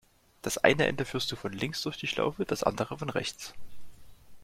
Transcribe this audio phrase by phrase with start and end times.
[0.41, 3.53] Das eine Ende führst du von links durch die Schlaufe, das andere von rechts.